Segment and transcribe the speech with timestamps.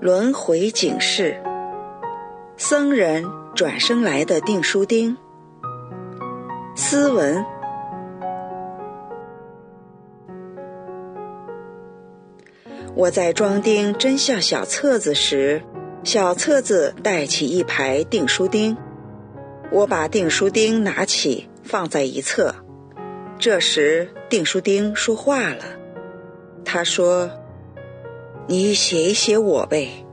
[0.00, 1.42] 轮回警示，
[2.56, 3.24] 僧人
[3.56, 5.16] 转生来的订书钉。
[6.76, 7.44] 斯文。
[12.94, 15.60] 我在装订真相小册子时，
[16.04, 18.76] 小册子带起一排订书钉。
[19.72, 22.54] 我把订书钉拿起，放在一侧。
[23.36, 25.64] 这时，订书钉说话了。
[26.64, 27.28] 他说。
[28.50, 30.06] 你写一写我呗，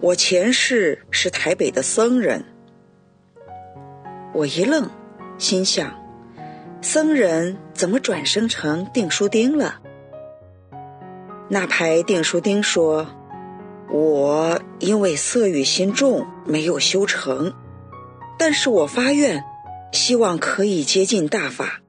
[0.00, 2.44] 我前世是台北的僧人。
[4.32, 4.90] 我一愣，
[5.38, 5.94] 心想：
[6.82, 9.80] 僧人怎么转生成订书钉了？
[11.48, 13.06] 那排订书钉说
[13.88, 17.54] ：“我因为色欲心重，没有修成，
[18.36, 19.44] 但是我发愿，
[19.92, 21.82] 希望可以接近大法。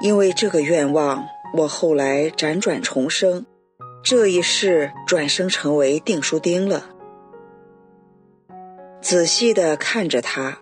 [0.00, 3.44] 因为这个愿望，我后来辗转重生。”
[4.04, 6.90] 这一世转生成为订书钉了。
[9.00, 10.58] 仔细的看着他，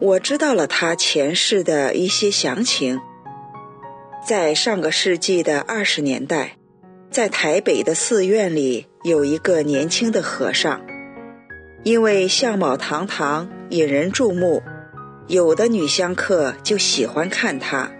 [0.00, 3.00] 我知道了他前世的一些详情。
[4.24, 6.58] 在上个世纪的二十年代，
[7.10, 10.80] 在台北的寺院里有一个年轻的和尚，
[11.82, 14.62] 因为相貌堂堂，引人注目，
[15.26, 17.90] 有的女香客就喜欢看他，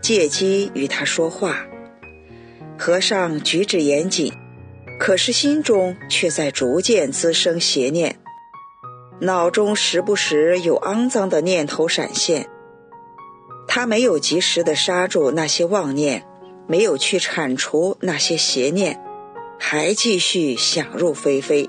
[0.00, 1.66] 借机与他说话。
[2.80, 4.32] 和尚举止严谨，
[4.98, 8.16] 可是心中却在逐渐滋生邪念，
[9.20, 12.48] 脑中时不时有肮脏的念头闪现。
[13.68, 16.26] 他没有及时的刹住那些妄念，
[16.66, 18.98] 没有去铲除那些邪念，
[19.58, 21.68] 还继续想入非非。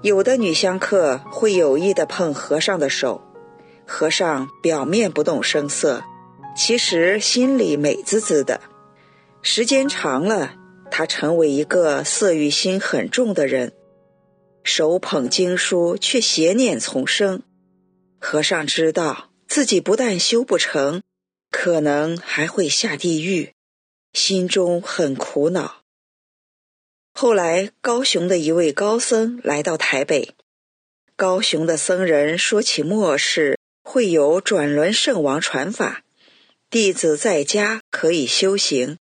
[0.00, 3.20] 有的女香客会有意的碰和尚的手，
[3.86, 6.02] 和尚表面不动声色，
[6.56, 8.62] 其实心里美滋滋的。
[9.40, 10.54] 时间长了，
[10.90, 13.72] 他成为一个色欲心很重的人，
[14.62, 17.42] 手捧经书却邪念丛生。
[18.18, 21.02] 和尚知道自己不但修不成，
[21.50, 23.54] 可能还会下地狱，
[24.12, 25.82] 心中很苦恼。
[27.14, 30.34] 后来，高雄的一位高僧来到台北，
[31.16, 36.02] 高雄的僧人说起末世会有转轮圣王传法，
[36.68, 38.98] 弟子在家可以修行。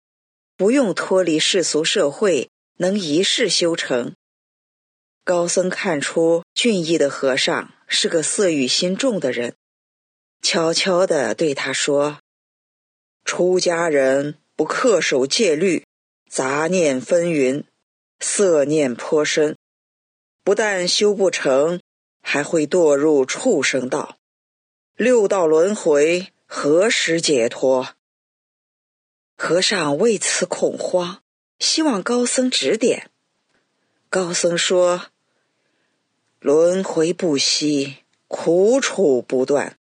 [0.57, 4.15] 不用脱离世俗社会，能一世修成。
[5.25, 9.55] 高僧看出俊逸的和尚是个色欲心重的人，
[10.41, 12.19] 悄悄地对他说
[13.25, 15.83] ：“出家人不恪守戒律，
[16.29, 17.65] 杂念纷纭，
[18.21, 19.57] 色念颇深，
[20.41, 21.81] 不但修不成，
[22.21, 24.15] 还会堕入畜生道，
[24.95, 27.89] 六道轮回，何时解脱？”
[29.37, 31.21] 和尚为此恐慌，
[31.59, 33.11] 希望高僧指点。
[34.09, 35.07] 高僧说
[36.39, 37.97] ：“轮回不息，
[38.29, 39.77] 苦楚不断，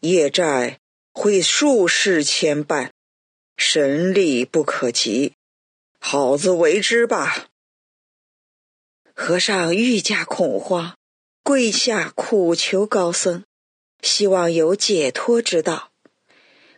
[0.00, 0.80] 业债
[1.12, 2.90] 会数世牵绊，
[3.56, 5.34] 神力不可及，
[6.00, 7.50] 好自为之吧。”
[9.14, 10.96] 和尚愈加恐慌，
[11.44, 13.44] 跪下苦求高僧，
[14.00, 15.91] 希望有解脱之道。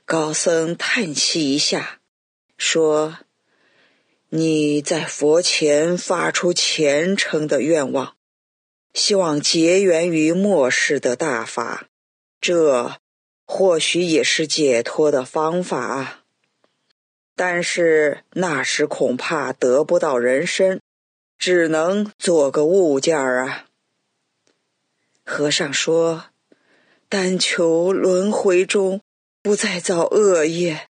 [0.06, 1.98] 高僧叹息一下，
[2.58, 3.20] 说
[4.28, 8.14] ：“你在佛前发出虔诚的愿望，
[8.92, 11.88] 希望结缘于末世的大法，
[12.38, 12.96] 这
[13.46, 16.20] 或许也是解脱的方法。
[17.34, 20.82] 但是那时恐怕得不到人身，
[21.38, 23.64] 只能做个物件儿啊。”
[25.24, 26.26] 和尚说
[27.08, 29.00] ：“但求轮回中。”
[29.44, 30.88] 不再造恶业，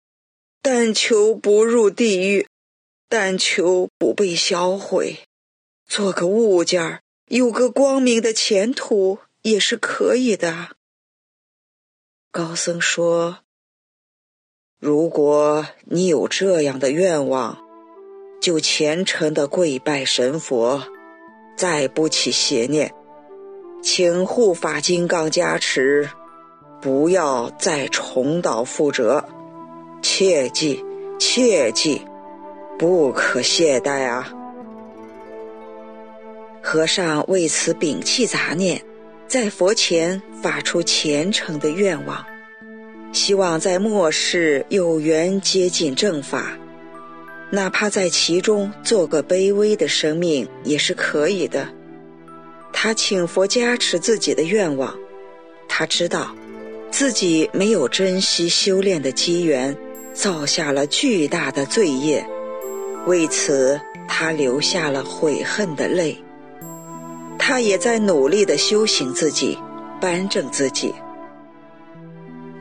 [0.61, 2.47] 但求不入地狱，
[3.09, 5.23] 但求不被销毁，
[5.87, 10.75] 做个物件儿，有个光明的前途也是可以的。
[12.31, 13.39] 高僧说
[14.79, 17.57] ：“如果你有这样的愿望，
[18.39, 20.83] 就虔诚的跪拜神佛，
[21.57, 22.93] 再不起邪念，
[23.81, 26.11] 请护法金刚加持。”
[26.83, 29.23] 不要再重蹈覆辙，
[30.01, 30.83] 切记，
[31.17, 32.01] 切记，
[32.77, 34.29] 不可懈怠啊！
[36.61, 38.83] 和尚为此摒弃杂念，
[39.29, 42.21] 在佛前发出虔诚的愿望，
[43.13, 46.51] 希望在末世有缘接近正法，
[47.49, 51.65] 哪怕在其中做个卑微的生命也是可以的。
[52.73, 54.93] 他请佛加持自己的愿望，
[55.69, 56.35] 他知道。
[56.93, 59.75] 自己没有珍惜修炼的机缘，
[60.13, 62.23] 造下了巨大的罪业，
[63.07, 66.15] 为此他流下了悔恨的泪。
[67.39, 69.57] 他也在努力的修行自己，
[69.99, 70.93] 扳正自己。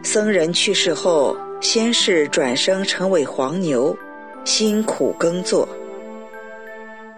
[0.03, 3.95] 僧人去世后，先是转生成为黄牛，
[4.47, 5.69] 辛苦耕作；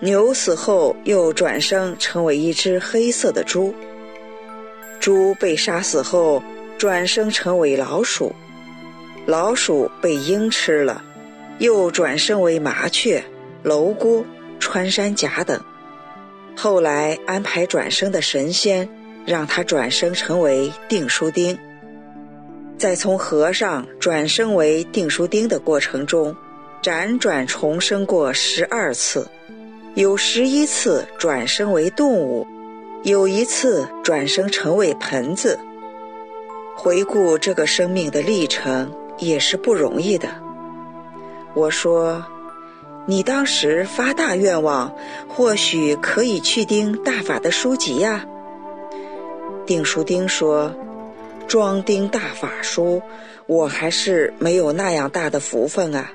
[0.00, 3.72] 牛死后，又转生成为一只黑色的猪；
[4.98, 6.42] 猪被杀死后，
[6.84, 8.30] 转生成为老鼠；
[9.24, 11.02] 老鼠被鹰吃了，
[11.58, 13.24] 又转生为麻雀、
[13.64, 14.22] 蝼蛄、
[14.60, 15.58] 穿山甲等。
[16.54, 18.86] 后来安排转生的神仙，
[19.24, 21.58] 让他转生成为订书钉。
[22.76, 26.36] 在从和尚转生为订书钉的过程中，
[26.82, 29.26] 辗转重生过十二次，
[29.94, 32.46] 有十一次转生为动物，
[33.04, 35.58] 有一次转生成为盆子。
[36.76, 40.28] 回顾这个生命的历程，也是不容易的。
[41.54, 42.24] 我说，
[43.06, 44.94] 你当时发大愿望，
[45.28, 48.24] 或许可以去盯大法的书籍呀。
[49.66, 50.74] 订书钉说。
[51.46, 53.02] 装订大法书，
[53.46, 56.10] 我还是没有那样大的福分啊。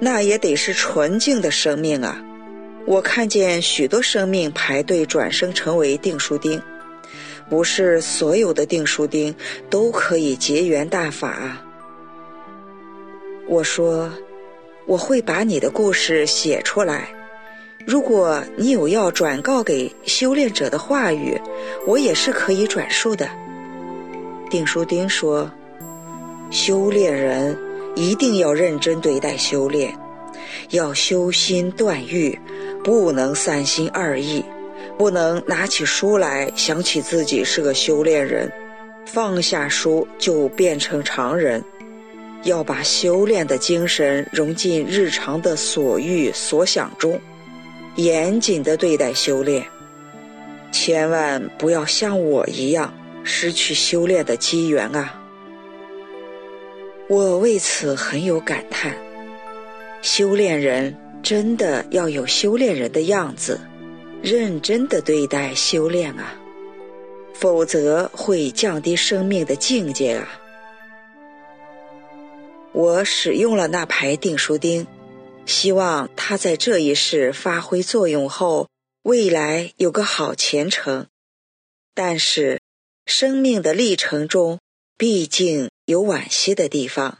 [0.00, 2.20] 那也得是纯净的生命啊。
[2.84, 6.60] 我看见许多生命排队转生成为订书钉，
[7.48, 9.34] 不是所有的订书钉
[9.68, 11.56] 都可以结缘大法。
[13.48, 14.10] 我说，
[14.86, 17.08] 我会把你的故事写出来。
[17.84, 21.36] 如果你有要转告给修炼者的话语，
[21.86, 23.28] 我也是可以转述的。
[24.48, 25.50] 订书钉说
[26.48, 27.58] ：“修炼人
[27.96, 29.92] 一定要认真对待修炼，
[30.70, 32.38] 要修心断欲，
[32.84, 34.44] 不能三心二意，
[34.98, 38.50] 不能拿起书来想起自己是个修炼人，
[39.06, 41.62] 放下书就变成常人。
[42.44, 47.20] 要把修炼的精神融进日常的所欲所想中，
[47.96, 49.64] 严谨的对待修炼，
[50.72, 52.92] 千万不要像我一样。”
[53.24, 55.14] 失去修炼的机缘啊！
[57.08, 58.96] 我为此很有感叹。
[60.00, 60.92] 修炼人
[61.22, 63.60] 真的要有修炼人的样子，
[64.22, 66.38] 认真的对待修炼啊，
[67.34, 70.40] 否则会降低生命的境界啊！
[72.72, 74.86] 我使用了那排订书钉，
[75.44, 78.68] 希望它在这一世发挥作用后，
[79.02, 81.08] 未来有个好前程。
[81.94, 82.60] 但是。
[83.04, 84.60] 生命的历程中，
[84.96, 87.18] 毕竟有惋惜的地方。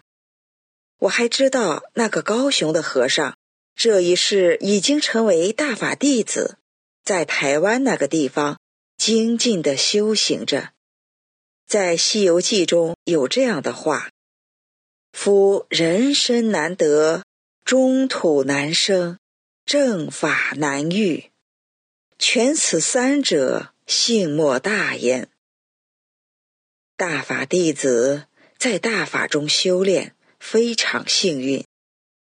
[1.01, 3.37] 我还知道那个高雄的和尚，
[3.75, 6.57] 这一世已经成为大法弟子，
[7.05, 8.59] 在台湾那个地方
[8.97, 10.73] 精进的修行着。
[11.67, 14.11] 在《西游记》中有这样的话
[15.13, 17.25] ：“夫人生难得，
[17.65, 19.19] 中土难生，
[19.65, 21.31] 正法难遇，
[22.19, 25.29] 全此三者，幸莫大焉。”
[26.97, 28.27] 大法弟子
[28.59, 31.65] 在大法中修炼非常幸运，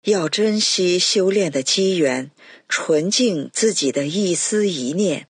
[0.06, 2.32] 要珍惜修炼的机缘，
[2.70, 5.28] 纯净自己的一丝一念，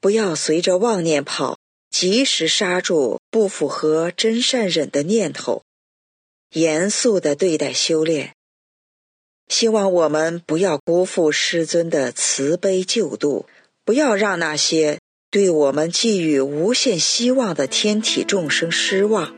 [0.00, 1.58] 不要随着妄念跑，
[1.90, 5.62] 及时刹住不符合真善忍的念头，
[6.52, 8.34] 严肃的对待修炼。
[9.48, 13.46] 希望我们不要辜负师尊的慈悲救度，
[13.84, 14.98] 不要让那些。
[15.28, 19.34] 对我们寄予无限希望的天体众生失望。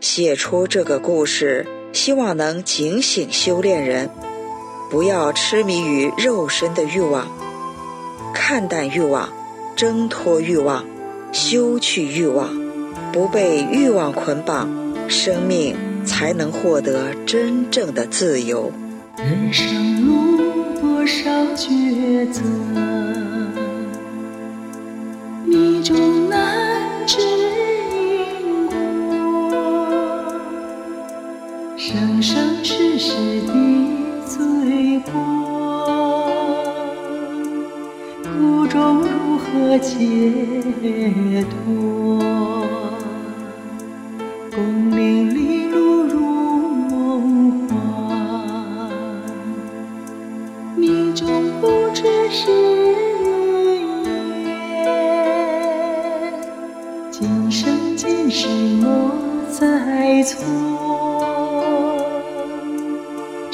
[0.00, 4.10] 写出这个故事，希望能警醒修炼人，
[4.90, 7.26] 不要痴迷于肉身的欲望，
[8.34, 9.30] 看淡欲望，
[9.74, 10.84] 挣脱欲望，
[11.32, 12.50] 修去欲望，
[13.14, 14.68] 不被欲望捆绑，
[15.08, 15.74] 生命
[16.04, 18.70] 才能获得真正的自由。
[19.16, 20.42] 人生路
[20.78, 22.42] 多少抉择。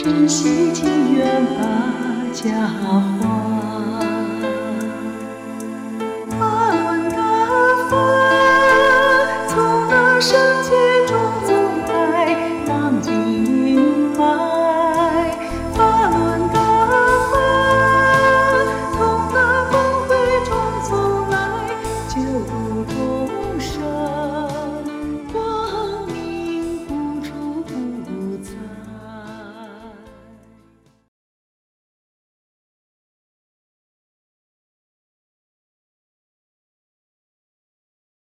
[0.02, 3.51] 珍惜情缘把家还。